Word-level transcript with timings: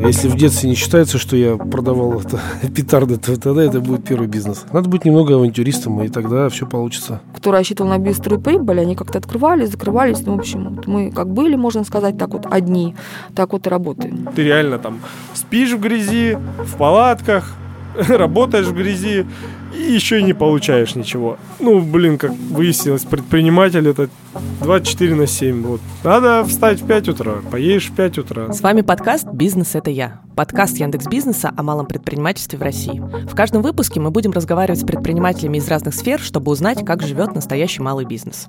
Если 0.00 0.28
в 0.28 0.36
детстве 0.36 0.68
не 0.68 0.76
считается, 0.76 1.18
что 1.18 1.36
я 1.36 1.56
продавал 1.56 2.20
это, 2.20 2.40
петарды, 2.74 3.16
то 3.16 3.40
тогда 3.40 3.64
это 3.64 3.80
будет 3.80 4.04
первый 4.04 4.28
бизнес. 4.28 4.64
Надо 4.72 4.88
быть 4.88 5.04
немного 5.04 5.34
авантюристом, 5.34 6.02
и 6.02 6.08
тогда 6.08 6.48
все 6.48 6.66
получится. 6.66 7.20
Кто 7.36 7.50
рассчитывал 7.52 7.90
на 7.90 7.98
быструю 7.98 8.40
прибыль, 8.40 8.80
они 8.80 8.96
как-то 8.96 9.18
открывались, 9.18 9.70
закрывались. 9.70 10.24
Ну, 10.26 10.36
в 10.36 10.40
общем, 10.40 10.74
вот 10.74 10.86
мы 10.86 11.10
как 11.10 11.28
были, 11.28 11.56
можно 11.56 11.84
сказать, 11.84 12.18
так 12.18 12.30
вот 12.30 12.46
одни, 12.50 12.94
так 13.34 13.52
вот 13.52 13.66
и 13.66 13.70
работаем. 13.70 14.28
Ты 14.34 14.42
реально 14.42 14.78
там 14.78 15.00
спишь 15.32 15.72
в 15.72 15.80
грязи, 15.80 16.38
в 16.58 16.76
палатках, 16.76 17.54
работаешь 18.08 18.66
в 18.66 18.74
грязи, 18.74 19.26
и 19.76 19.92
еще 19.92 20.22
не 20.22 20.32
получаешь 20.32 20.94
ничего. 20.94 21.38
Ну, 21.60 21.80
блин, 21.80 22.18
как 22.18 22.32
выяснилось, 22.32 23.04
предприниматель 23.04 23.88
это 23.88 24.08
24 24.62 25.14
на 25.14 25.26
7. 25.26 25.62
Вот. 25.62 25.80
Надо 26.02 26.44
встать 26.44 26.80
в 26.80 26.86
5 26.86 27.08
утра, 27.08 27.34
поешь 27.50 27.88
в 27.88 27.94
5 27.94 28.18
утра. 28.18 28.52
С 28.52 28.60
вами 28.60 28.82
подкаст 28.82 29.26
«Бизнес– 29.32 29.74
это 29.74 29.90
я». 29.90 30.20
Подкаст 30.36 30.78
Яндекс 30.78 31.06
Бизнеса 31.06 31.52
о 31.56 31.62
малом 31.62 31.86
предпринимательстве 31.86 32.58
в 32.58 32.62
России. 32.62 33.00
В 33.26 33.34
каждом 33.34 33.62
выпуске 33.62 34.00
мы 34.00 34.10
будем 34.10 34.32
разговаривать 34.32 34.80
с 34.80 34.84
предпринимателями 34.84 35.58
из 35.58 35.68
разных 35.68 35.94
сфер, 35.94 36.20
чтобы 36.20 36.50
узнать, 36.50 36.84
как 36.84 37.02
живет 37.02 37.34
настоящий 37.34 37.82
малый 37.82 38.04
бизнес. 38.04 38.48